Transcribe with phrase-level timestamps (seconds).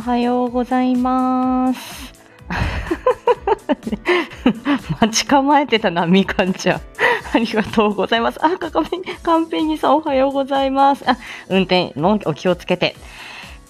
[0.00, 2.14] おはようございます。
[4.98, 6.80] 待ち構えてたな、みかんちゃん。
[7.34, 8.42] ありがとうございます。
[8.42, 8.88] あ、かかめ、
[9.22, 11.04] かんぺんにさんおはようございます。
[11.06, 11.18] あ、
[11.50, 12.96] 運転もお気をつけて。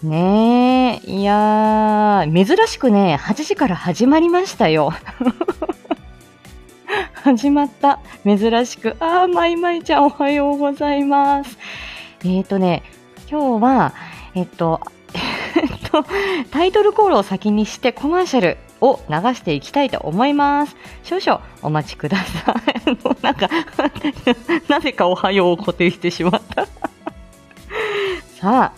[0.04, 4.92] ねえ、いやー、珍しくね、8時から始まりましたよ。
[7.24, 7.98] 始まった。
[8.24, 8.94] 珍しく。
[9.00, 11.58] あー、まいまいちゃんおはようございます。
[12.24, 12.84] えっ、ー、とね、
[13.28, 13.94] 今日は、
[14.36, 14.80] えっと、
[15.90, 16.04] と、
[16.50, 20.76] タイトルコールを先にしてコマーシャルを流していきたいと思います。
[21.02, 22.54] 少々お待ちくださ
[22.86, 22.90] い。
[23.04, 23.48] も うなんか、
[24.68, 26.66] なぜかおはようを固定してしまった。
[28.40, 28.72] さあ、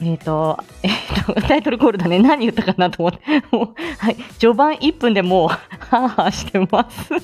[0.00, 2.18] えっ、ー、と、えっ、ー、と、タイトルコールだね。
[2.18, 3.44] 何言ったかなと思って。
[3.54, 4.16] もう、はい。
[4.38, 7.14] 序盤1分でもう、はぁはぁしてます。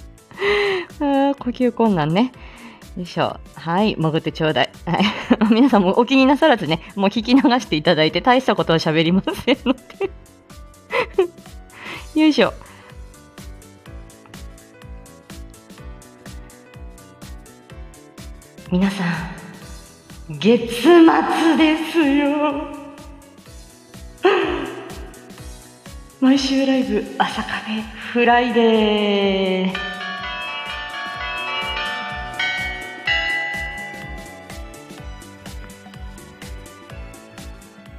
[1.01, 2.33] あ呼吸困難ね。
[2.99, 3.39] よいしょ。
[3.55, 3.95] はい。
[3.95, 4.71] 潜ってちょうだい。
[4.85, 5.05] はい。
[5.55, 10.11] 皆さんもお気になさらずね、もう聞き流していただいて、大したことは喋りませんので。
[12.21, 12.53] よいしょ。
[18.73, 20.93] 皆さん、月末
[21.57, 22.67] ですよ。
[26.21, 27.81] 毎週ライブ朝亀
[28.13, 29.98] フライデー。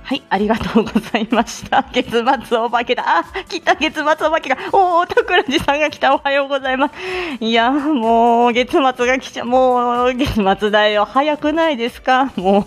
[0.10, 1.84] はい、ありがとうございました。
[1.94, 2.10] 月
[2.48, 3.04] 末お化けだ。
[3.06, 4.58] あ、来た月末お化けが。
[4.72, 6.16] おー、桜地さんが来た。
[6.16, 6.96] おはようございます。
[7.40, 11.06] いや、もう、月末が来ちゃ、もう、月末だよ。
[11.06, 12.32] 早くないですか？
[12.38, 12.66] も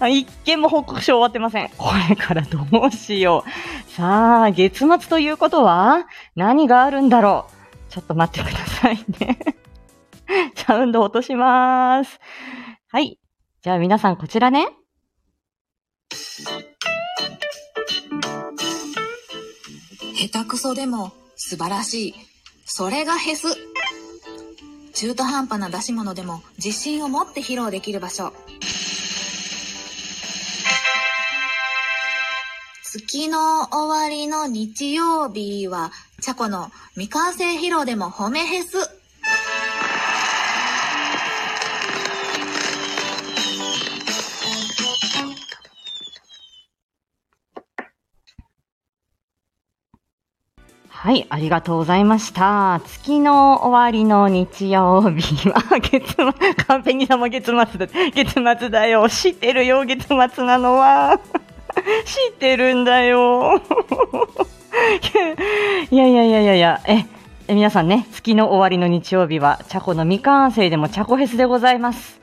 [0.00, 0.08] う。
[0.10, 1.68] 一件も報告書終わってません。
[1.78, 3.90] これからどうしよう。
[3.92, 7.46] さあ、月末ということは、何があるんだろ
[7.88, 7.92] う。
[7.92, 9.38] ちょっと待ってくださいね。
[10.56, 12.18] サウンド落とします。
[12.90, 13.16] はい。
[13.62, 14.66] じゃあ皆さんこちらね。
[20.14, 22.14] 下手くそでも素晴らしい。
[22.64, 23.48] それがヘス。
[24.94, 28.32] 中途半端な出し物でも自信を持って披露できる場所。
[32.84, 39.01] 月の終わりの日曜日は、チャコの未完成披露でも褒めヘス。
[51.02, 52.80] はい、ありがとうございました。
[52.86, 57.66] 月の終わりの日曜日は、月末、完璧にさんも月末だ。
[58.14, 59.08] 月末だよ。
[59.08, 61.18] 知ってるよ、月末なのは。
[62.06, 63.58] 知ってるんだよ。
[65.90, 67.04] いやいやいやいやいや、え
[67.48, 72.21] 皆さんね、月の終わりの日曜日は、チャコの未完成でもチャコフェスでございます。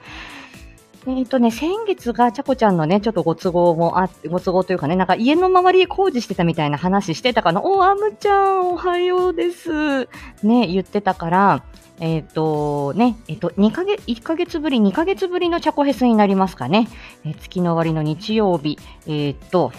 [1.18, 7.62] えっ、とね、先月がちゃこちゃんのね、ちょっとご都合もあって、ご都合というかね、なんか家の周り工事してたみたいな話してたかな。
[7.62, 10.06] お、アムちゃん、おはようです。
[10.44, 11.64] ね、言ってたから、
[12.00, 16.88] えっ、と、ね、えっ、と、2ヶ月、1ヶ月ぶり、2ヶ月ぶりのチャコフェスになりますかね。
[17.26, 18.78] えー月の終わりの日曜日、
[19.08, 19.72] えっ、と、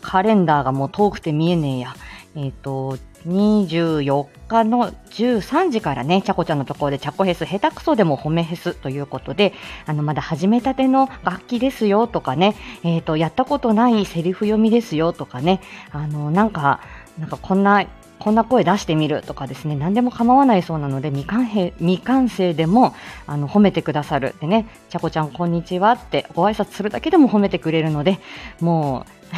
[0.00, 1.94] カレンダーがもう遠くて見えねえや。
[2.34, 9.52] えっ、と、24日の13時からね、ちゃこちゃんのところでチャコヘス、下手くそでも褒めヘスということで、
[9.86, 16.80] あの、まだ始めたての楽器ですよとかね、えっ、と、やったことないセリフ読みですよとかね、あの、なんか、
[17.18, 17.84] なんかこんな、
[18.22, 22.94] こんな声出してみるとかですね、何でも構わないそうなので、未完成未完成でも、
[23.26, 24.36] あの、褒めてくださる。
[24.40, 28.20] でね、ちゃこちゃんこんにちはってご挨拶するだけでも褒めてくれるので、
[28.60, 29.32] もう、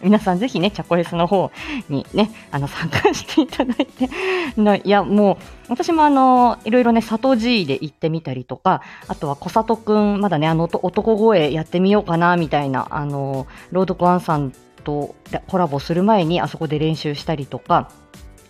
[0.00, 1.50] 皆さんぜひね、チャコレスの方
[1.90, 4.08] にね、あの、参加していただいて、
[4.56, 5.36] ないや、もう、
[5.68, 14.54] 私もあの、いろいろね、里 G で行ってみたりとか、あとは小里くん、まだね、あの、男声やってみようかな、みたいな、あの、朗読ワンさん
[14.88, 15.14] と
[15.46, 17.90] コラボする前にあそこで練習したりとか、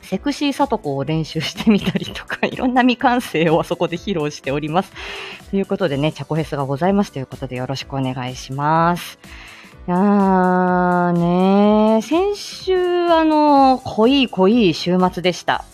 [0.03, 4.93] セクシーさとこを練習してみたりとか、 いろんな未完成をあそこで披露しております。
[5.51, 9.19] ということでね、チャコフェスがございますということでよろしくお願いします。
[9.89, 12.77] あーねー先週、
[13.09, 15.65] あの、濃い濃い週末でした。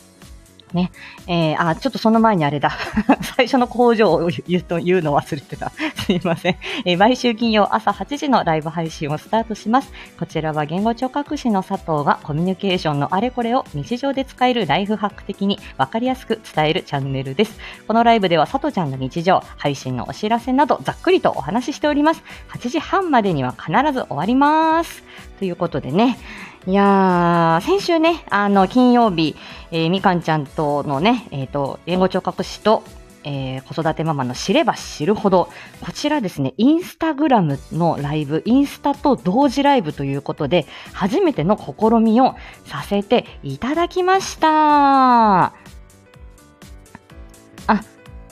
[0.74, 0.90] ね。
[1.26, 2.72] えー、あ、ちょっとその前にあれだ。
[3.36, 5.70] 最初の工場を言うと、言うの忘れてた。
[6.04, 6.56] すいません。
[6.84, 9.92] えー毎週金曜朝8時のライブ配信をスタートします。
[10.18, 17.58] こちらは言語聴覚士の佐藤がコミュニケーションのあれこれを日常で使えるライフハック的にわかりやすく伝えるチャンネルです。
[17.86, 22.22] このライブでは佐藤ちゃんの日常、配信のお知らせなどざっくりとお話ししております。
[22.50, 25.04] 8時半までには必ず終わります。
[25.38, 26.16] ということでね。
[26.66, 29.36] いやー、先週ね、あの、金曜日、
[29.70, 32.82] えーみかんちゃんとのね、えっ、と、言語聴覚士と、
[33.22, 35.50] えー子育てママの知れば知るほど、
[35.82, 42.34] こちらですね、インスタグラムのライブ、インスタと同時ライブということで、初めての試みを
[42.64, 44.48] させていただきました。
[44.48, 45.52] あ、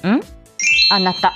[0.04, 0.20] ん？
[0.90, 1.34] あ、なった。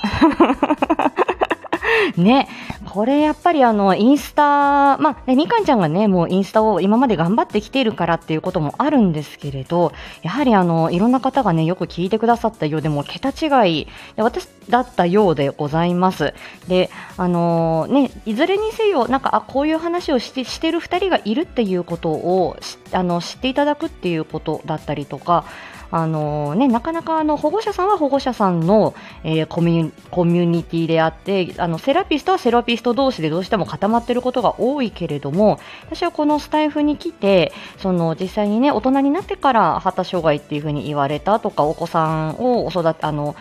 [2.16, 2.48] ね、
[2.96, 16.32] これやっぱりあの、インスタ、まあ、ね、みかんちゃんがね、もうインスタを今まで頑張ってきているからっていうこともあるんですけれど、やはりあの、いろんな方がね、よく聞いてくださったようで、もう桁違い、で私だったようでございます。
[16.69, 16.88] で、
[17.19, 22.56] あのね、いずれにせよ、なんか、あ、こういう話をして、してる二人がいるっていうことを、
[22.93, 25.44] あの、知っていただくっていうことだったりとか、
[25.90, 28.94] あのね、なかなかあの保護者さんは保護者さんの、
[29.25, 43.37] えーコミュコミュニティであってあのセラピストはセラピスト同士でどうしても固まってることが多いけれども私はこのスタイフに来てその実際にね大人になってから発達障害っていうふうに言われたとかお子さんを育てあの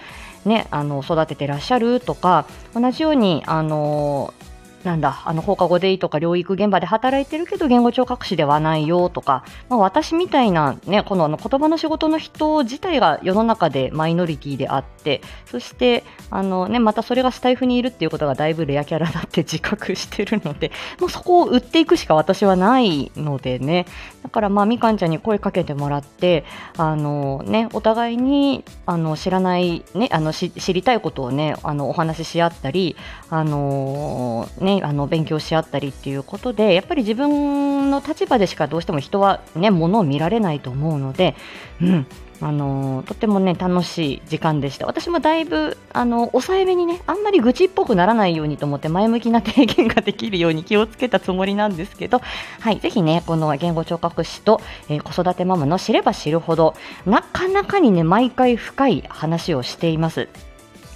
[0.45, 2.45] ね、あの育ててらっしゃるとか
[2.75, 4.31] 同じようにあの
[4.85, 23.88] なんだ、あの放課後デイとか療育現場で働いてるけど言語聴覚士ではないよとか、まあ、私みたいな、ね、このあの言葉の仕事の人自体が世の中でマイノリティであって、そしてあの、ね、またそれがスタイフにいるっていうことがだいぶレアキャラだって自覚してるので、もうそこを売っていくしか私はないのでね、
[24.21, 26.45] だからまあみかんちゃんに声かけてもらって、
[26.77, 32.95] あのね、お互いにあの知らない、ね、あの知りたいことをね、あのお話しし合ったり、
[33.31, 41.36] あのね、あの勉強し合ったりっていうことで、やっぱり自分の立場でしかどうしても人はね、ものを見られないと思うので、
[41.81, 42.07] うん。
[42.42, 44.86] あのとてもね、楽しい時間でした。
[44.86, 52.22] 私もだいぶ、あの、抑えめにね、あんまり愚痴っぽくならないようにと思って、前向きな提言ができるように気をつけたつもりなんですけど、
[52.60, 56.75] はい、ぜひね、この言語聴覚士と、えー子育てママの知れば知るほど、
[57.06, 60.27] なかなかにね、毎回深い話をしています。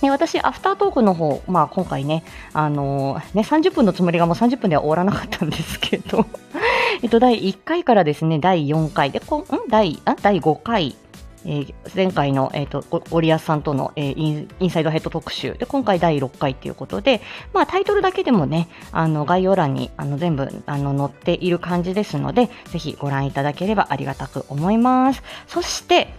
[0.02, 2.24] ね、私、アフタートークの方、まあ、今回ね、
[2.54, 6.26] あのーね、30分のつもりがもう30分では終わらなかったんですけど、
[7.04, 10.16] えっと、第1回からですね、第4回で、こん第あ？
[10.22, 10.96] 第5回、
[11.46, 15.56] えー前回の、えっとゴゴリアスさんとの、えーインインサイドヘッド特集。
[15.58, 17.22] で今回第6回ということで、
[17.54, 25.24] まあ、タイトルだけでもねあの概要欄にあの全部あの載っている感じですのでぜひご覧いただければありがたく思います。
[25.48, 26.14] そして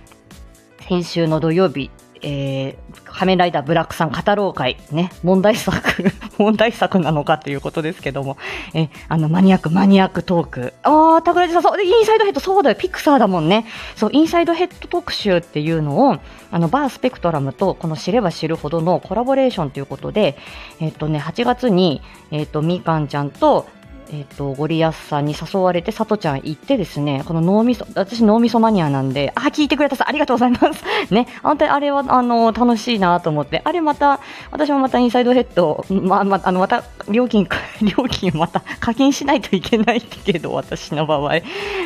[0.89, 1.91] 先週の土曜日
[2.23, 8.39] えー仮面ライダーブラックさん語ろう会、ね、問題作、 問題作なのかということですけども、
[8.73, 10.73] え、あの、マニアック、マニアックトーク。
[10.83, 13.67] あー、桜地さん、そう、インサイドヘッド、そうだよ、ピクサーだもんね。
[13.95, 16.17] そう、インサイドヘッド特集っていうのを、
[16.51, 20.39] あの、バースペクトラムと、この知れば知るほどのコラボレーションということで、
[20.81, 22.01] えっとね、8月に、
[22.31, 23.67] えっと、みかんちゃんと、
[24.13, 30.85] えっと、ゴリアスさんに誘われて、さとちゃん行ってですね、この脳みそ、私脳みそマニアなんで、あ、聞いてくれたさん、ありがとうございます。
[31.15, 34.21] ね、本当にあれは、あの、楽しいなと思って、あれまた、
[34.51, 37.47] 私もまたインサイドヘッド、ま、まあ、の、また、料金、
[37.83, 41.31] 料金また課金しないといけないけど、私の場合。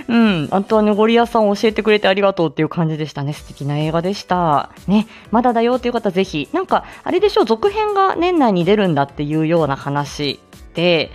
[0.08, 3.34] うん、あとはね、ゴリアスさん教えてくれてありがとうっていう感じでしたね。
[3.34, 4.70] 素敵な映画でした。
[4.86, 10.40] ね、まだだよっていう方ぜひ、なんか、あれでしょう、続編が年内に出るんだっていうような話
[10.74, 11.10] で、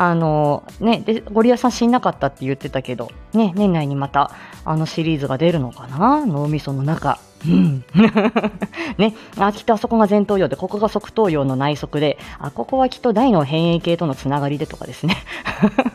[0.00, 4.30] あのね、でゴリアさん死んなかったって言ってたけど、ね、年内にまた
[4.64, 6.24] あのシリーズが出るのかな？
[6.24, 7.18] 脳みその中。
[7.44, 7.84] うん。
[8.96, 15.16] ね、あ、きっとあそこが前頭葉で、ここが側頭葉の内側で、あ、ここはきっと大の変異系とのつながりでとかですね。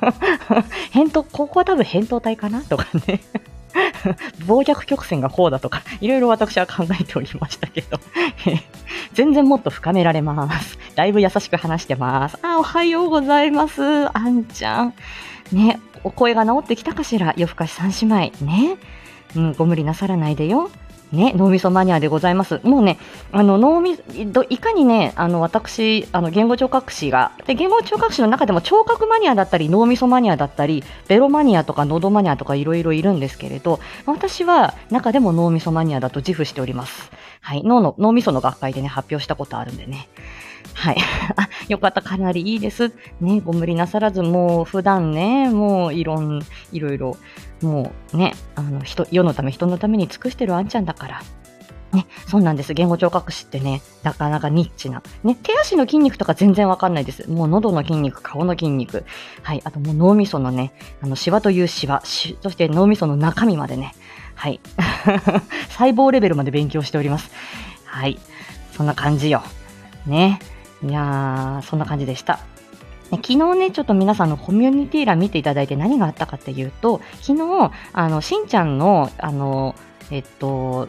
[0.93, 2.61] 扁桃、ここは多分扁桃体かな？
[2.61, 3.21] とかね。
[4.47, 7.99] 傍逆曲線がこうだとか、いろいろ私は考えておりましたけど、
[9.13, 10.77] 全然もっと深められます。
[10.95, 12.37] だいぶ優しく話してます。
[12.41, 13.81] あ、おはようございます。
[14.17, 14.93] あんちゃん。
[15.51, 17.33] ね、お声が治ってきたかしら？
[17.37, 18.45] 夜更かし三姉妹。
[18.45, 18.77] ね。
[19.35, 20.69] うん、ご無理なさらないでよ。
[21.13, 22.59] ね、脳みそマニアでございます。
[22.63, 22.97] もうね、
[23.31, 37.11] あの、脳み、どいかにね、あの、私、あの、言語聴覚士が、で、言語聴覚士の中でも聴覚マニアだったり、脳みそマニアだったり、ベロマニアとか喉マニアとかいろいろいるんですけれど、私は中でも脳みそマニアだと自負しております。
[37.41, 40.07] はい、脳の、脳みその学会でね、発表したことあるんでね。
[40.73, 40.97] はい。
[41.37, 42.01] あ、よかった。
[42.01, 42.91] かなりいいです。
[43.21, 47.17] ね、ご無理なさらず、もう普段ね、もういろん、いろいろ、
[47.61, 51.21] もうね、あの、人、世のため、人のために尽くしてるあんちゃんだから。
[51.93, 52.73] ね、そうなんです。
[52.73, 55.03] 言語聴覚士ってね、なかなかニッチな。
[55.23, 57.29] ね、手足の筋肉とか全然わかんないです。
[57.29, 59.05] もう喉の筋肉、顔の筋肉。
[59.43, 59.61] はい。
[59.63, 63.93] あともう脳みそのね、あの、シワというシワ、しそして脳みその中身までね。
[64.33, 64.59] はい。
[65.69, 67.31] 細胞レベルまで勉強しております。
[67.85, 68.19] はい。
[68.71, 69.43] そんな感じよ。
[70.07, 70.39] ね。
[70.83, 72.39] いやー、そんな感じでした。
[73.11, 79.75] 昨日ね、ちょっと皆さんのコミュニティ欄見ていただいて何があったかっていうと、昨日、あの、しんちゃんの、あの、
[80.11, 80.87] えっと、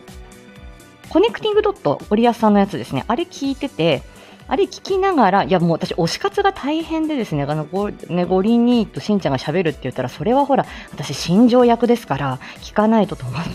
[1.11, 3.05] Connecting Dot、ゴリアスさんのやつですね。
[3.09, 4.03] あれ聞いてて、
[4.47, 13.51] あれ聞きながら、いやもう私、推し活が大変でですね、あの、ご、ね、ゴリニーとしんちゃんが喋るって言ったら、それはほら、私、心情役ですから、聞かないとと思って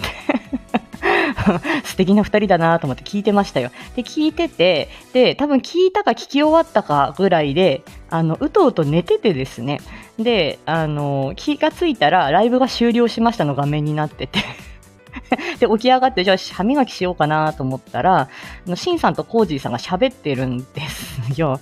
[1.84, 3.72] 素敵な2人だなと思って聞いてましたよ。
[3.96, 9.82] で、聞いてて、で、多分聞いたか聞き終わったかぐらいで、あの、うとうと寝ててですね。
[10.18, 14.40] で、あの、気がついたら、ライブが終了しましたの画面になってて
[15.60, 18.30] で、起き上がって、じゃあ歯磨きしようかなと思ったら、
[18.76, 21.60] シンさんとコージーさんが喋ってるんですよ。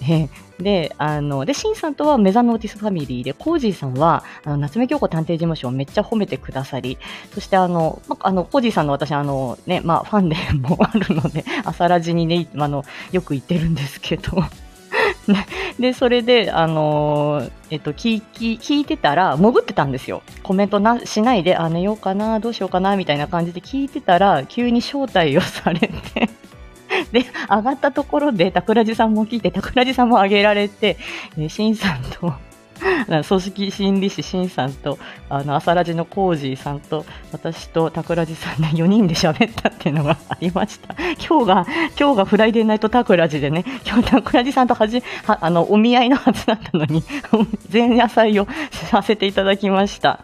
[0.58, 6.96] で、あの、で、シンさんとはメザノーティスファミリーで、コージーさんは、あの、夏目京子探偵事務所をめっちゃ褒めてくださり、
[7.32, 14.44] そしてあの、ま、あの、コージーさんの私、あの、ね、まあ、ファンでもあるので、朝ラジにね、あの、よく言ってるんですけど、
[15.78, 20.22] で、それで、あのー、えっと、聞き、聞いてたら、潜ってたんですよ。
[20.42, 26.28] コメントな、しないで、あ、寝ようかな、どうしようかな、みたいな感じで聞いてたら、急に招待をされて
[27.12, 30.96] で、上がったところで、桜地さんも聞いて、桜地さんも上げられて、
[31.38, 32.34] えしんさんと、
[33.06, 34.98] 組織心理師しんさんと、
[35.28, 40.94] あの、朝ラジのコージーさんと、私とタクラジさんで4人で喋ったっていうのがありました。
[41.26, 41.66] 今日が、
[41.98, 47.02] 今日がフライデーナイトタクラジでね、今日タクラジさんとはじ、は、あの、お見合いのはずだったのに、
[47.72, 50.20] 前夜祭をさせていただきました。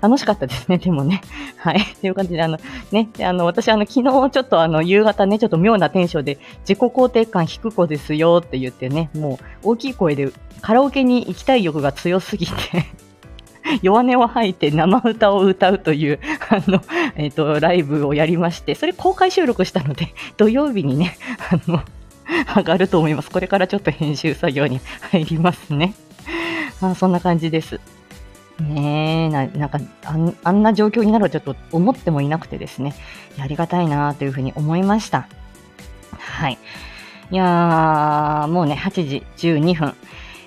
[0.00, 1.20] 楽しかったですね、 でもね。
[1.56, 1.80] はい。
[2.00, 2.58] という感じで、あの、
[2.92, 12.52] ね、あの、私、あの、昨日ちょっとあの、夕方ね、ちょっと妙なテンションで、自己肯定感低子ですよって言ってね、もう、大きい声でカラオケに行きたい欲が強すぎて
[13.82, 16.18] 弱音を吐いて生歌を歌うという、
[16.50, 16.82] あの、
[17.16, 21.16] えっ、ー、と、ライブをやりまして、それ公開収録したので、土曜日にね、
[21.50, 21.82] あの、
[22.56, 23.30] 上がると思います。
[23.30, 24.80] これからちょっと編集作業に
[25.10, 25.94] 入りますね。
[26.80, 27.80] あそんな感じです。
[28.60, 32.94] ねえ、ななんかあん、あんな状況になるとちょっと思ってもいなくてですね、
[33.38, 35.28] ありがたいなというふうに思いました。
[36.18, 36.58] はい。
[37.30, 39.94] いやー、もうね、8時12分。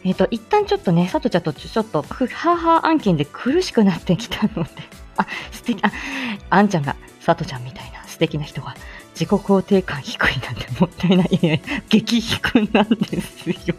[0.04, 4.70] えっ、ー、と、一旦ちょっとね、さとちゃんとちょっと、はーはー案件で苦しくなってきたので、
[5.18, 5.92] あ、素敵、あ、
[6.50, 8.76] あんちゃんが、さとちゃんみたいな素敵な人が、
[9.14, 11.40] 自己肯定感低いなんてもったいない。
[11.42, 13.76] いや激低なんですよ。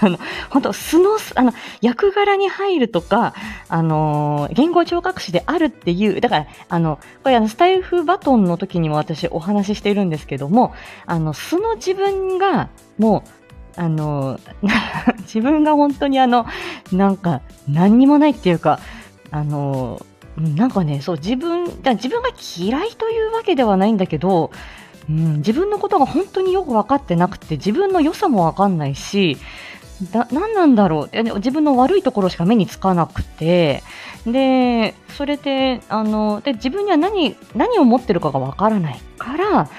[0.00, 0.18] あの、
[0.50, 3.34] 本当素の、あの、役柄に入るとか、
[3.68, 10.74] あの、言語聴覚士であるっていう、だから、あの、これあの、スタイフバトンの時にも私お話ししているんですけども、
[11.06, 13.24] あの、素の自分が、も
[13.76, 14.40] う、あの、
[15.20, 16.46] 自分が本当にあの、
[16.92, 18.80] なんか、何にもないっていうか、
[19.30, 20.00] あの、
[20.36, 24.50] なんかね、そう、自分、だ自分が嫌いというわけではないんだけど、
[25.08, 29.38] うん、自分のことが本当によく分かってなくて、自分の良さも分かんないし、
[30.12, 31.22] だ何なんだろう。
[31.36, 33.82] 自分の悪いところしか目につかなくて。
[34.26, 39.70] でそれであので自分には何何を持ってるかがわからないから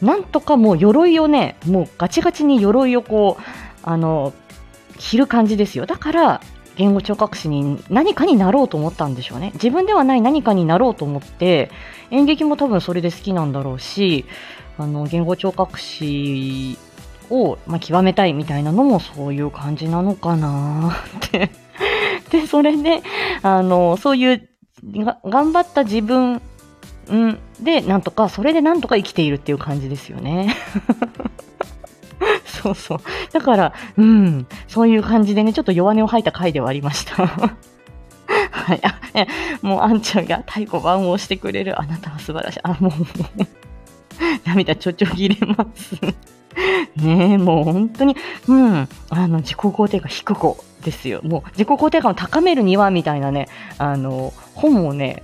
[0.00, 3.42] なんとかもう鎧をねもうガチガチに鎧をこう
[3.82, 4.32] あの
[4.96, 5.86] 着る感じですよ。
[5.86, 6.40] だから
[6.76, 9.50] 言語聴覚士に何かになろうと思ったんでしょうね。
[9.54, 11.70] 自分ではない何かになろうと思って
[12.10, 14.24] 演劇も多分それで好きなんだろうし
[14.78, 16.78] あの言語聴覚士
[17.30, 21.50] を、まあ、極めたいみたいなのもそういう感じなのかなって。
[22.30, 23.02] で、それで、
[23.42, 24.48] あの、そういう
[24.94, 26.40] が頑張った自分、
[27.10, 30.54] んで、なんとか、それでなんとか生きているっていう感じですよね。
[32.44, 32.98] そうそう。
[33.32, 37.26] だから、うん、そういう感じでね、ちょっと弱音を吐いた回ではありました。
[38.50, 38.80] はい。
[38.82, 39.00] あ、
[39.62, 41.80] もう、あんちゃんが太鼓判を押してくれる。
[41.80, 42.60] あなたは素晴らしい。
[42.64, 42.92] あ、もう、
[44.44, 45.94] 涙ちょちょぎれます。
[46.96, 48.16] ねえ、もう本当に、
[48.48, 51.20] うん、あの、自己肯定感低子ですよ。
[51.22, 53.48] もう、自己肯定感を高めるには、みたいなね、
[53.78, 55.22] あの、本をね、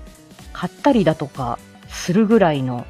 [0.52, 1.58] 買ったりだとか、
[1.88, 2.86] するぐらいの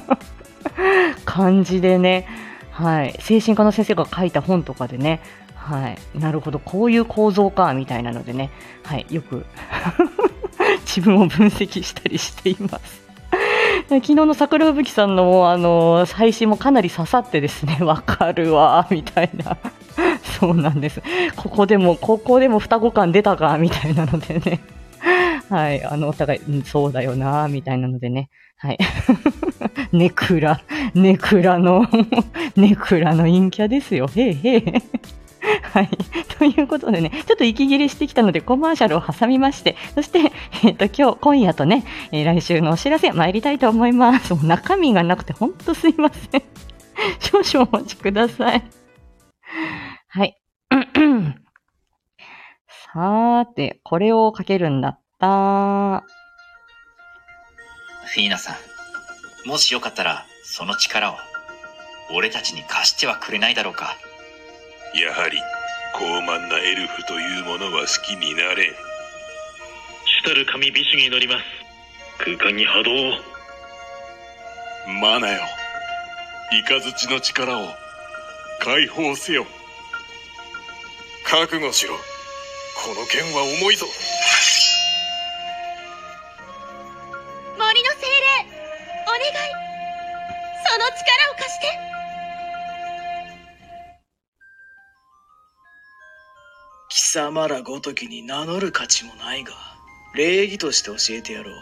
[1.24, 2.26] 感じでね、
[2.70, 5.20] はい、精神科の先生が書いた本とかでね、
[5.54, 8.50] はい、なるほど、こういう構造か、みたいなのでね、
[8.84, 9.44] はい、よく
[10.86, 13.09] 自分を分析したりしています。
[13.96, 19.56] 昨日の桜吹雪さんのあの配信もかなり刺さってですね、 わかるわ、みたいな。
[20.22, 21.02] そうなんです。
[21.36, 24.60] ここでも、ここでも双子感出たか、みたいなのでね。
[25.50, 25.84] はい。
[25.84, 28.28] あの、お互い、そうだよな、みたいなのでね。
[28.56, 28.78] はい。
[29.92, 30.60] ネクラ、
[30.94, 31.86] ネクラの
[32.56, 34.06] ネクラの陰キャですよ。
[34.14, 34.82] へえへえ。
[35.62, 35.88] はい。
[36.38, 44.34] ということでね、ちょっと息切れしてきたのでコマーシャルを挟みまして、そして、えっ、ー、と、今日、今夜とね、えー、来週のお知らせ参りたいと思います。
[44.34, 46.42] もう中身がなくてほんとすいません。
[47.20, 48.62] 少々お待ちください。
[50.08, 50.36] はい。
[52.92, 56.04] さーて、これをかけるんだった。
[58.06, 58.56] フィーナさ
[59.46, 61.16] ん、もしよかったら、その力を、
[62.12, 63.96] 俺たちに貸してはくれないだろうか。
[64.94, 65.38] やはり
[65.94, 68.72] 傲慢なエルフというものは好きになれ。
[70.22, 71.44] 主たる神ビシュに乗ります。
[72.18, 72.90] 空間に波動。
[72.90, 73.12] を。
[75.00, 75.40] マナよ。
[76.66, 77.68] 雷の力を。
[78.60, 79.46] 解放せよ。
[81.30, 83.86] 覚悟しろこの剣は重いぞ
[97.20, 99.52] 貴様らごときに名乗る価値もないが
[100.14, 101.54] 礼儀として教えてやろう。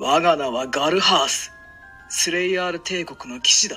[0.00, 1.50] 我が名はガルハース。
[2.08, 3.76] スレイヤール帝国の騎士だ。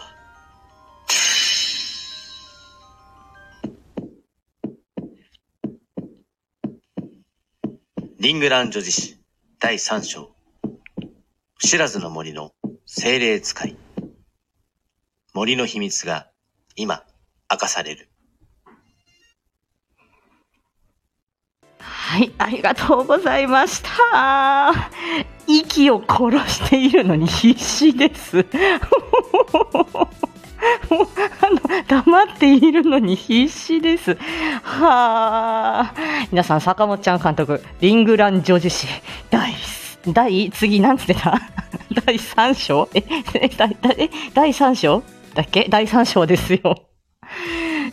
[8.20, 9.18] リングラン女子史
[9.60, 10.30] 第3章。
[11.56, 12.54] 不知らずの森の
[12.86, 13.76] 精霊使い。
[15.34, 16.30] 森の秘密が
[16.76, 17.04] 今
[17.50, 18.11] 明かされる。
[22.12, 24.74] はい、ありがとうございました。
[25.48, 28.36] 息を殺しているのに必死です。
[28.36, 28.48] も う
[31.40, 34.18] あの黙っているのに必死です。
[34.62, 35.94] はあ。
[36.32, 38.88] 皆さん、坂本ちゃん監督、リングラン女子史、
[39.30, 39.54] 第、
[40.08, 41.40] 第、次、なんつってた？
[42.06, 42.90] 第3章？
[42.94, 43.50] え、え、
[43.98, 45.02] え第3章？
[45.34, 45.66] だっけ？
[45.70, 46.76] 第3章ですよ。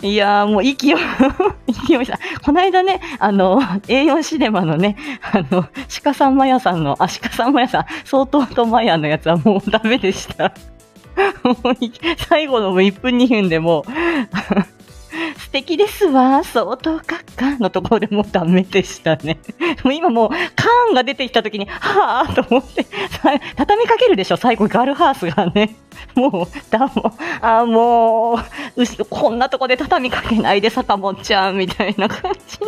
[0.02, 0.98] いやーもう息を、
[1.66, 2.18] 息をした。
[2.44, 4.96] この間ね、あの、A4 シネマのね、
[5.32, 5.66] あの、
[6.02, 10.52] 鹿さんまやさんの、あ、鹿さんまやさん、相当とまやのやつはもう ダメでした。
[12.28, 13.84] 最後のも1分2分でもう、
[15.40, 19.38] 素敵ですわ、相当閣下のところでもうダメでしたね。
[19.82, 22.86] もう今もう、カーンが出てきた時に、はぁーと思って、
[23.56, 25.74] 畳みかけるでしょ、最後ガルハースがね。
[26.14, 28.34] もう、だも、あも
[28.76, 32.66] う、うこんなとこで畳みかけないで、坂本ちゃん、みたいな感じで。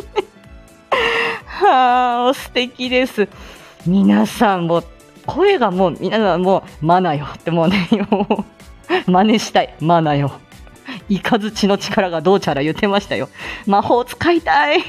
[1.46, 3.28] はあ、素敵です。
[3.86, 4.82] 皆さんも、
[5.26, 8.44] 声がもう、皆さんもう、マナよってもうね、も
[9.06, 10.32] う、真似したい、マナよ。
[11.08, 13.28] イカズチの力がどうちゃら言ってましたよ。
[13.66, 14.82] 魔法使いたい。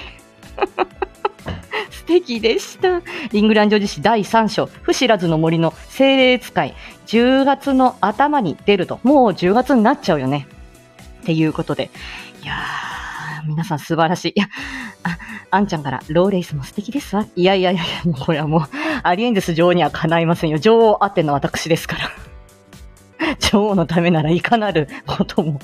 [1.89, 3.01] 素敵でした。
[3.31, 6.73] リングランド女子第3章、不知らずの森の精霊使い、
[7.11, 10.47] 10月の頭に出ると、もう10月になっちゃうよね。
[11.23, 11.89] っていうことで、
[12.41, 14.33] いやー、皆さん素晴らしい。
[14.33, 14.47] いや、
[15.03, 15.17] あ、
[15.51, 17.27] あんちゃんから、ローレイスも素敵ですわ。
[17.35, 18.61] いやいやいや、もうこれはもう、
[19.03, 20.57] アリエンデス女王にはかないませんよ。
[20.57, 21.97] 女王あっての私ですか
[23.19, 23.35] ら。
[23.51, 25.59] 女王のためならいかなることも、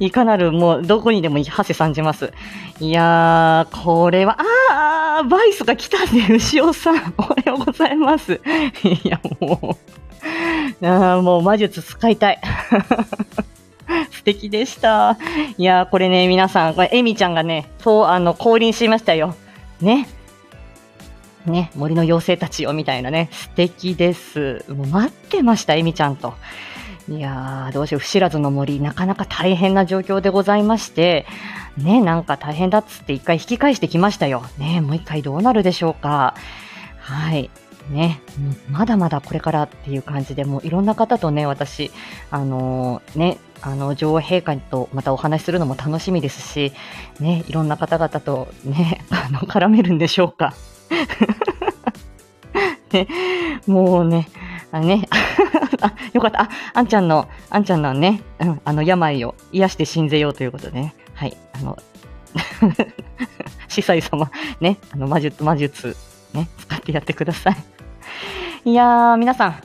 [0.00, 2.32] いかなる、もう、どこにでも馳せ参じます。
[2.80, 4.38] いやー、これは、
[4.70, 7.14] あー、バイスが来たね、牛尾さん。
[7.16, 8.40] おはようございます。
[8.82, 9.91] いや、もう、
[10.82, 12.40] あーもう魔術使いたい。
[14.10, 15.18] 素敵でした。
[15.56, 19.34] いや、これね、皆さん、これ、エミちゃんがね、そう、あの、降臨しましたよ。
[19.80, 20.08] ね。
[21.46, 23.28] ね、森の妖精たちよ、みたいなね。
[23.32, 24.64] 素敵です。
[24.68, 26.34] もう待ってました、エミちゃんと。
[27.08, 31.26] いやー、どうしよう、不知らずの森、なかなか大変な状況でございまして、
[31.76, 34.44] ね、なんか大変だっつって一回引き返してきましたよ。
[34.58, 36.34] ね、もう一回どうなるでしょうか。
[36.98, 37.50] はい。
[37.90, 41.90] ね、うんまだまだこれからっていう感じで、もういろんな方とね、私、
[42.30, 46.72] あのーね、あの、女王陛下とまたお話しするのも楽しみですし、
[47.20, 50.54] ね、いろんな方々とね、 あの、絡めるんでしょうか。
[52.92, 53.08] ね、
[53.66, 54.28] もうね、
[54.72, 55.08] あね、
[55.80, 56.42] あ、よかった。
[56.42, 60.94] あ、あんちゃんの、あんちゃんのね、うん、あの、病を癒して信ぜようということでね。
[61.14, 61.78] はい、あの、
[63.68, 65.96] 司祭様、ね、あの、魔術、魔術、
[66.34, 67.56] ね、使ってやってください。
[68.64, 69.60] いやー、皆さん、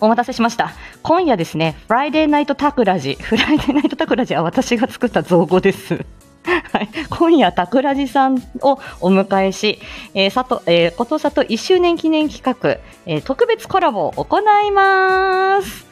[0.00, 0.72] お待たせしました。
[1.02, 3.16] 今夜ですね、 Friday Night タクラジ。
[3.20, 6.06] Friday Night タクラジは私が作った造語です。
[6.72, 9.80] はい、今夜、タクラジさんをお迎えし、
[10.14, 15.84] えー、さと、えー、ことさと1周年記念企画、えー特別コラボを行います。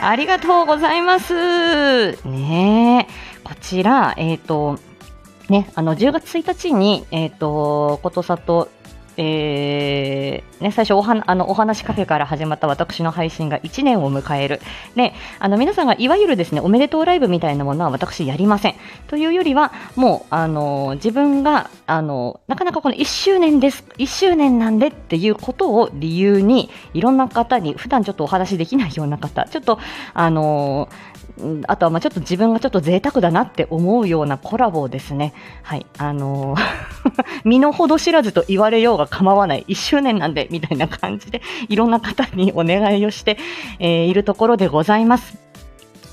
[0.00, 2.12] ありがとうございます。
[2.26, 3.08] ね、
[3.44, 4.78] こちら、えっ、と、
[5.48, 8.68] ね、あの、10月1日に、えっ、と、ことさと、
[9.20, 14.60] えーね、最初おはあのお話カフェから始まった私の配信が1年を迎える、
[14.94, 18.74] ね、あの皆さんがいわゆるですねおめでとうライブみたいなものは私やりません。
[19.08, 29.80] というよりはもうあの自分があのなかなかこの1周年です1周年なんでっていうことを理由にいろんな方に普段ちょっとお話しできないような方ちょっと
[30.14, 30.88] あの
[31.66, 37.07] あとはまあちょっと自分がちょっと贅沢だなって思うようなコラボをですね、はい、あのー
[37.44, 43.38] 身の程知らずと言われようが構わない、1周年なんで、みたいな感じで、いろんな方にお願いをして、
[43.78, 45.36] えーいるところでございます。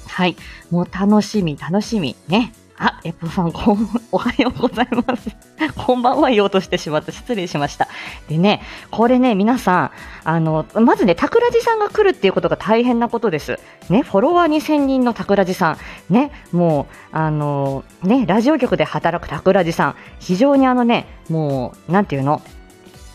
[0.08, 0.36] はい。
[0.71, 2.15] もう楽しみ、楽しみ。
[2.27, 2.53] ね。
[2.77, 5.29] あ、エポさん、こん、 おはようございます。
[5.77, 7.11] こんばんは言おうとしてしまった。
[7.13, 7.88] 失礼しました。
[8.27, 8.61] でね、
[8.91, 9.91] これね、皆さん、
[10.25, 13.59] あの、まずね、桜地さんが来るっていうことが大変なことです。
[13.89, 15.77] ね、フォロワー2000人の桜地さ
[16.09, 16.13] ん。
[16.13, 19.95] ね、もう、あの、ね、ラジオ局で働く桜地さん。
[20.19, 22.41] 非常にあのね、もう、なんていうの？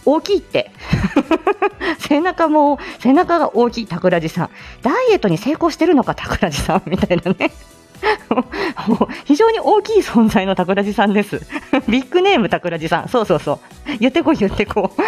[0.06, 0.70] 大きいって。
[2.00, 4.50] 背中も、背中が大きい桜地さん。
[4.80, 6.82] ダイエットに成功してるのか、桜地さん？
[6.86, 7.52] みたいなね。
[9.24, 11.40] 非常に大きい存在の桜地さんです。
[11.88, 13.08] ビッグネーム桜地さん。
[13.08, 13.58] そうそうそう。
[13.98, 15.02] 言ってこい言ってこう。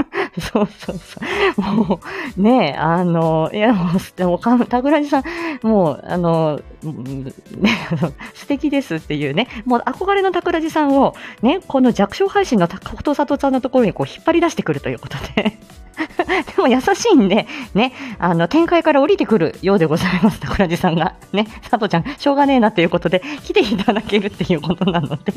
[0.40, 1.20] そうそうそ
[1.56, 1.62] う。
[1.62, 2.00] も
[2.36, 7.72] う、ねえ、あの、いや、もう、でも、桜地さん、もう、あの、ね、
[8.34, 15.58] 素敵ですっていうね、もう憧れの桜地さんを、ね、この弱小配信のことさとさんのところにこう引っ張り出してくるということで。
[16.56, 21.14] でも優しいんで、ね、あの、展開から降りてくるようでございます、桜地さんが。
[21.32, 25.32] ね、佐藤ちゃん、しょうがねえなということで、来ていただけるっていうことなので、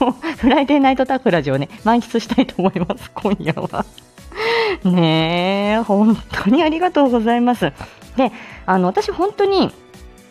[0.00, 3.84] も うフライデーナイトタクラジをね、満喫したいと思います、今夜は。
[4.84, 7.72] ねえ、本当にありがとうございます。
[8.16, 8.32] で、
[8.66, 9.70] あの、私本当に、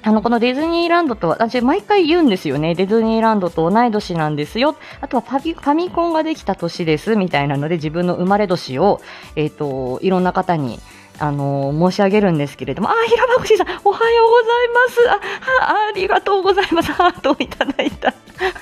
[0.07, 2.75] あの、このディズニーランドと、私毎回言うんですよね。
[2.75, 4.75] ディズニーランドと同い年なんですよ。
[5.01, 9.01] あとはファミコンができた年です、みたいなので、自分の生まれ年を、
[9.35, 10.79] えっ、と、いろんな方に、
[11.17, 15.09] あの申し上げるんですけれども、あ、平場口さん、おはようございます。
[15.09, 16.91] あ、あありがとうございます。
[16.91, 18.13] ハートをいただいた。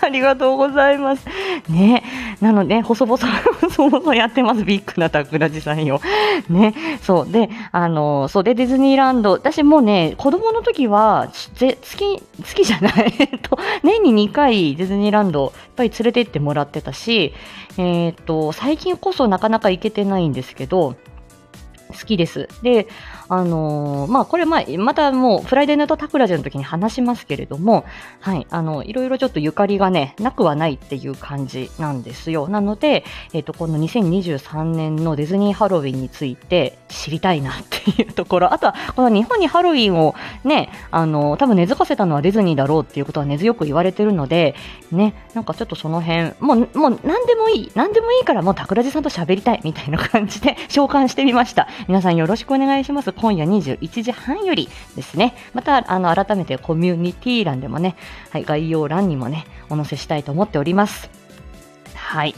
[0.02, 1.26] ありがとうございます。
[1.68, 2.04] ね。
[2.44, 3.18] なので、細々、
[3.62, 4.66] 細々やってます。
[4.66, 6.02] ビッグな桜地さんよ。
[6.50, 6.74] ね。
[7.02, 7.32] そう。
[7.32, 17.34] で、あの、そうで、ディズニーランド、私もうね、子供の時は、ぜ月、月じゃない、 えっと、年に2回ディズニーランド、やっぱり連れて行ってもらってたし、
[17.78, 20.96] えっと、最近こそなかなか行けてないんですけど、
[21.94, 22.50] 好きです。
[22.62, 22.88] で、
[23.34, 27.84] あのーまあ、これ、まあ、またもう、フライデーナイトタクラジの時に話しますけれども、
[28.20, 32.48] はい、あの、いろいろちょっとゆかりがね、なくはないっていう感じなんですよ。
[32.48, 44.54] なので、えっ、と、この2023年のディズニーハロウィンについて知りたいなっていうところ、あとは、この日本にハロウィンをね、あの、多分根付かせたのはディズニーだろうっていうことは根強く言われてるので、
[44.92, 51.68] ね、なんかちょっとその辺、もう、もう何でもいい、何でもいいからもう桜地さんと喋りたいみたいな感じで召喚してみました。
[51.88, 53.12] 皆さんよろしくお願いします。
[53.24, 55.34] 今夜21時半よりですね。
[55.54, 57.96] また、あの、改めてコミュニティ欄でもね、
[58.32, 61.10] はい、概要欄にもね、お載せしたいと思っております。
[61.96, 62.36] はい。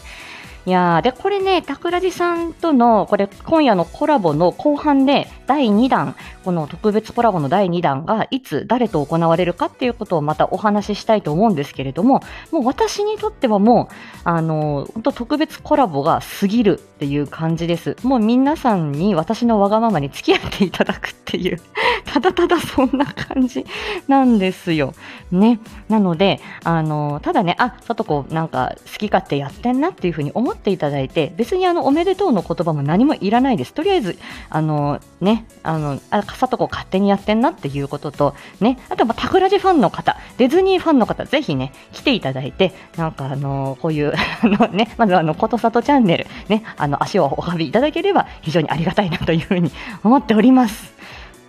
[0.67, 17.95] いやで、これね、桜地さんとの、これ、今夜のコラボの後半で、第2弾、この特別コラボの第2弾が、いつ、誰と行われるかっていうことをまたお話ししたいと思うんですけれども、もう私にとってはもう、あの、本当特別コラボが過ぎるっていう感じです。
[18.01, 21.59] もう皆さんに私のわがままに付き合っていただくっていう、
[22.11, 23.67] ただただそんな感じ
[24.07, 24.93] なんですよ。
[25.31, 25.59] ね。
[25.89, 33.73] なので、あの、ただね、あ、さとこなんか好き勝手やってんなっていうふうに思っていただいて、別にあの、おめでとうの言葉も何もいらないです。
[33.73, 34.17] とりあえず、
[34.49, 49.71] あの、ね、あの、あ、さとこ勝手にやってんなっていうことと、ね、あとは、まあ、タクラジファンの方、ディズニーファンの方、ぜひね、来ていただいて、なんかあの、こういう、 あのね、まずあの、ことさとチャンネル、ね、あの、足をお運びいただければ、非常にありがたいなというふうに
[50.03, 50.93] 思っております。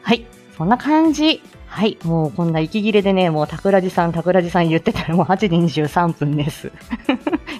[0.02, 0.24] はい、
[0.56, 1.42] そんな感じ。
[1.76, 1.98] はい。
[2.04, 5.48] もうこんな息切れでね、もう桜地さん、桜地さん言ってたらもう8時
[5.82, 6.72] 23分です。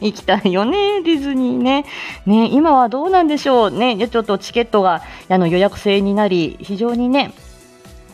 [0.01, 1.85] 行きたいよね、ディズニーね。
[2.27, 4.09] ね、今はどうなんでしょうね。
[4.09, 7.33] ちょっとチケットがあの予約制になり、非常にね、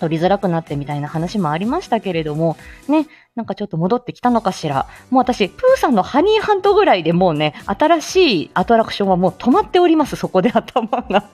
[0.00, 2.56] 取りづらくなってみたいな話もありましたけれども、
[2.88, 4.88] ね、なんかちょっと戻ってきたのかしら。
[5.10, 11.28] もう私、プーさんのハニーハントぐらいでもうね、新しいアトラクションはもう止まっております、そこで頭が。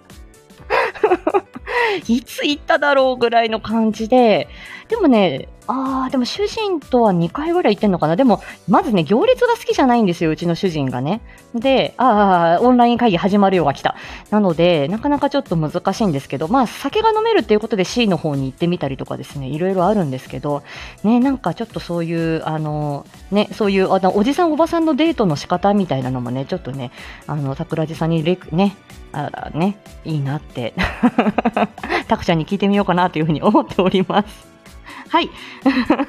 [2.09, 4.49] いつ行っただろうぐらいの感じで、
[4.89, 8.17] でもね、ああ、でも主人とは2回ぐらい行ってんのかな。
[8.17, 11.21] でも、まずね、行列が好きじゃないんですよ、うちの主人がね。
[11.55, 13.95] で、ああ、オンライン会議始まるよが来た。
[14.31, 20.63] なので、なかなかちょっと難しいんですけど、まあ、酒が飲めるっていうことで C の方に行ってみたりとかですね、いろいろあるんですけど、
[21.05, 26.93] ね、なんかちょっとそういう、あの、ね、そういう、あの、おじさんおばさんのデートの仕方みたいなのもね、ちょっとね、
[27.27, 28.75] あの、桜地さんにレク、ね、
[29.13, 30.73] あらね、いいなって、
[32.09, 34.49] タクちゃんに聞いてみようかなというふうに思っております。
[35.09, 35.31] はい。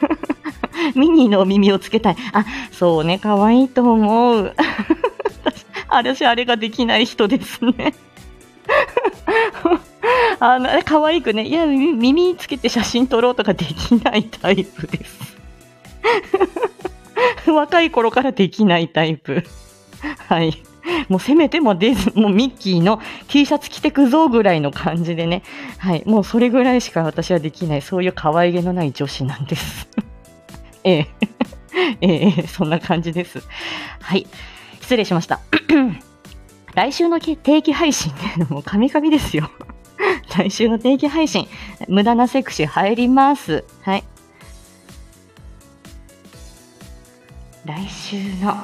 [0.95, 2.15] ミニーの耳をつけたい。
[2.33, 4.55] あ、そうね、可愛いと思う。
[5.89, 7.93] 私、あれができない人ですね。
[10.39, 15.37] あの、可愛くね、いや、耳耳つけて写真撮ろうとかできないタイプです。
[17.47, 19.43] 若い頃からできないタイプ。
[20.27, 20.63] はい。
[21.09, 25.43] もうせめてもデズ、 もうミッキーの T シャツ着てくぞぐらいの感じでね。
[25.77, 26.03] はい。
[26.05, 29.87] もうそれぐらいしか私はできない、そういう可愛げのない女子なんです。
[30.83, 31.07] ええ。
[32.01, 33.43] ええ、そんな感じです。
[34.01, 34.27] はい。
[34.81, 35.39] 失礼しました。
[36.75, 39.49] 来週の定期配信ね、もうカミカミですよ。
[40.37, 41.47] 来週の定期配信、
[41.87, 43.65] 無駄なセクシー入ります。
[43.81, 44.03] はい。
[47.65, 48.55] 来週の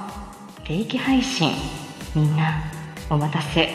[0.63, 1.51] 定期配信、
[2.15, 2.63] みんな
[3.09, 3.69] お待たせ。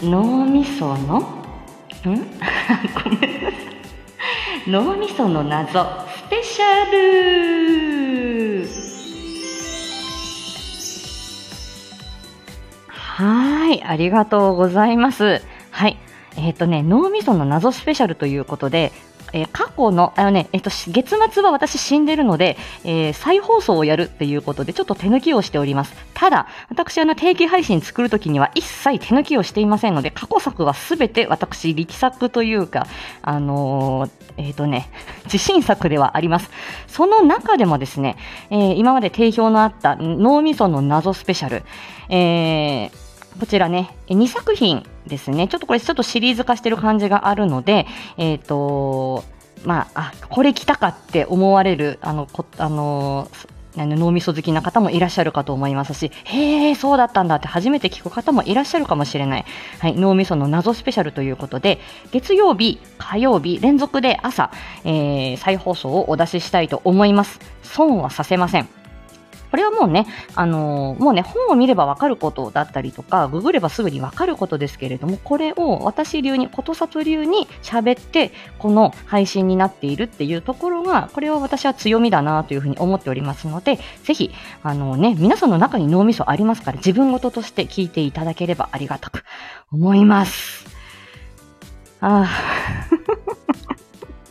[0.00, 1.22] 脳みその、ん？
[2.04, 4.70] ごめんなさい。
[4.70, 8.68] 脳みその謎スペシャル
[12.88, 15.42] はい、ありがとうございます。
[15.72, 15.98] はい。
[16.36, 18.92] えっ、とね、脳みその謎スペシャルということで、
[19.32, 25.94] えー過去の、あのね、えっ、と、月末は私死んでるので、えー再放送をやるっていうことで、ちょっと手抜きをしております。
[26.14, 32.86] ただ、私、あの、定期配信作るときには一切手抜きをしていませんので、過去作はすべて私、力作というか、
[33.22, 34.90] あのーえっ、とね、
[35.24, 36.50] 自信作ではあります。
[36.86, 38.16] その中でもですね、
[38.50, 41.62] え今まで定評のあった脳みその謎スペシャル、
[42.08, 45.48] えーこちらね、2作品ですね。
[45.48, 49.24] ちょっとこれちょっとシリーズ化してる感じがあるので、えっ、と、
[49.64, 59.44] まあ、あ、これ来たかって思われる、あの、こあのーあの脳みそ好きな方もいらっしゃるかと思いますし、へえ、そうだったんだって初めて聞く方もいらっしゃるかもしれない。
[59.78, 61.78] はい、脳みその謎スペシャルということで、
[62.10, 64.50] 月曜日、火曜日、連続で朝、
[64.84, 67.38] えー再放送をお出ししたいと思います。
[67.62, 68.79] 損はさせません。
[69.50, 84.30] これはもうね、あのーもうね、本を見ればわかることだったりとか、ググればすぐにわかることですけれども、これを私流に、ことさと流に喋って、この配信になっているっていうところが、これは私は強みだなというふうに思っておりますので、ぜひ、
[84.62, 89.24] あのね、皆さんの中に脳みそありますから、自分事として聞いていただければありがたく
[89.72, 90.66] 思います。
[92.00, 93.70] ああ。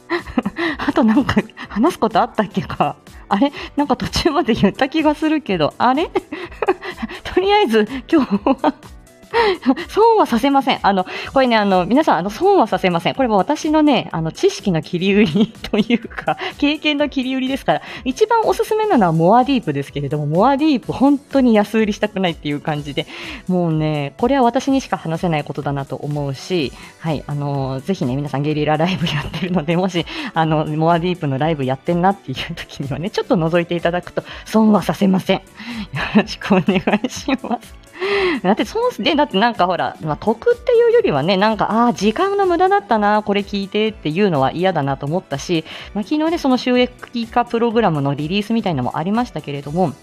[0.87, 2.95] あとなんか話すことあったっけか？
[3.29, 3.51] あれ？
[3.75, 6.09] なんか途中まで言った気がするけど、あれ？
[7.23, 8.73] とりあえず今日は
[9.89, 10.79] 損はさせません。
[10.81, 13.15] あの、これね、あの、皆さん、あの、損はさせません。
[13.15, 23.05] これも私のね、あの、知識の切り売りというか、 経験の切り売りですから、一番おすすめなのはモアディープですけれども、モアディープ本当に安売りしたくないっていう感じで、
[23.47, 35.37] もうね、これは私にしか話せないことだなと思うし、はい、あの、ぜひね、皆さんゲリラライブやってるので、もし、あの、モアディープのライブやってんなっていう時にはね、ちょっと覗いていただくと、損はさせません。
[35.37, 35.43] よ
[36.15, 37.78] ろしくお願いします。
[38.43, 49.93] だって、そうで、だってなんかほら、まあ、得っていうよりはね、なんか、ああ、時間の無駄だったな、これ聞いてっていうのは嫌だなと思ったし、まあ、昨日ね、その収益化プログラムのリリースみたいなのもありましたけれども、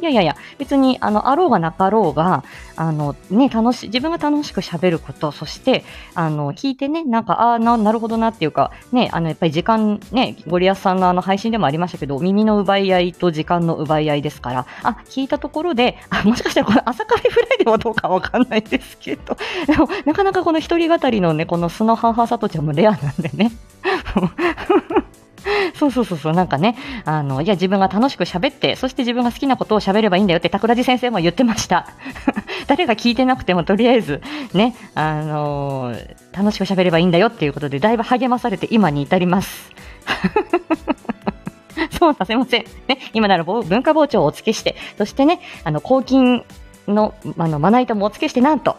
[0.00, 2.44] いやいやいや、別に、あの、あろうがなかろうが、
[2.76, 23.52] あの、ね、楽し、自分が楽しく喋ること、そして、あの、聞いてね、なんか、ああ、な、るほどなっていうか、ね、あの、やっぱり時間、ね、ゴリアスさんのあの配信でもありましたけど、耳の奪い合いと時間の奪い合いですから、あ、聞いたところで、あ、もしかしたらこの朝カフェ Friday はどうかわかんないですけど、でも、なかなかこの一人語りのね、この素の母さとちゃんもレアなんでね。
[25.74, 31.88] そうそうそうそう、なんかね、あの、いや、自分が楽しく喋って、そして自分が好きなことを喋ればいいんだよって、桜地先生も言ってました。
[32.66, 39.72] 誰が聞いてなくても、とりあえず、ね、あのー楽しく喋ればいいんだよっていうことで、だいぶ励まされて今に至ります。
[41.96, 42.64] そうさせません。
[42.88, 46.44] ね、今なら文化包丁をお付けして、そしてね、あの、抗菌
[46.88, 48.76] の、あの、まな板もお付けして、なんと、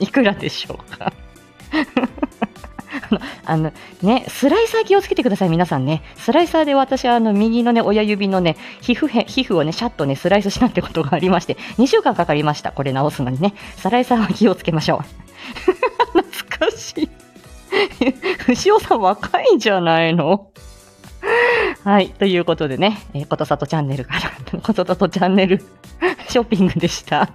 [0.00, 1.12] いくらでしょうか。
[3.44, 6.02] あのね、スライサー気をつけてください、皆さんね。
[6.16, 12.72] スライサーで私はあの右のね、親指のね、皮膚へ皮膚をね、シャッとね、スライスしたってことがありまして、 2週間かかりました。
[12.72, 13.54] これ直すのにね。
[13.76, 16.20] スライサーは気をつけましょう。
[16.22, 17.08] 懐かしい。
[18.48, 20.48] 牛尾さん若いんじゃないの？
[21.84, 22.10] はい。
[22.10, 25.58] ということでね、えーことさとチャンネルから、ことさとチャンネル
[26.28, 27.30] ショッピングでした。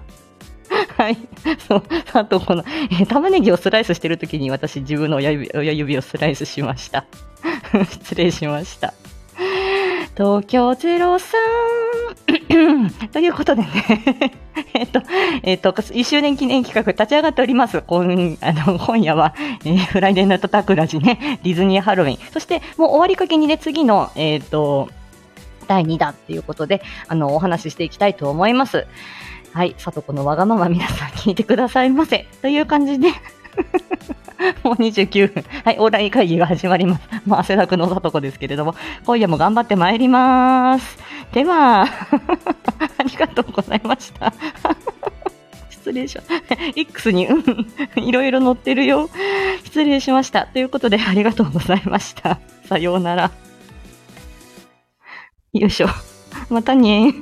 [1.00, 1.18] はい。
[1.66, 1.84] そう。
[2.12, 2.66] あと、この、
[3.00, 7.06] え玉ねぎをスライスしてるときに私自分の親指親指をスライスしました。
[7.90, 8.94] 失礼しました。
[10.18, 11.20] 東京03
[13.14, 14.34] ということでね、
[14.76, 15.02] えっと、
[15.44, 17.82] えっと、1周年記念企画立ち上がっております。
[17.88, 18.04] 今
[18.42, 19.34] あの今夜は、
[19.64, 22.18] えーフライデーナイトタクラジね、ディズニーハロウィン。
[22.34, 24.90] そして、もう終わりかけにね、次の、えっと、
[25.70, 28.86] 第2弾っていうことで、あの、お話ししていきたいと思います。
[29.54, 32.28] はい、さとこのわがまま皆さん聞いてくださいませ。
[32.42, 33.10] という感じで、
[34.64, 35.44] もう29分。
[35.66, 37.02] はい、オーライン会議が始まります。
[37.26, 40.98] もう汗だくのさとこですけれども、今夜も頑張ってまいります。
[41.34, 41.84] では、
[42.98, 44.34] ありがとうございました。
[45.70, 46.56] 失礼しました。
[46.76, 49.10] X に、うん、いろいろ載ってるよ。
[49.64, 50.46] 失礼しました。
[50.46, 52.40] ということで、ありがとうございました。
[52.66, 53.32] さようなら。
[55.54, 55.88] よいしょ。
[56.50, 57.14] またね